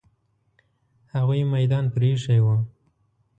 [1.13, 2.55] هغوی میدان پرې ایښی وو.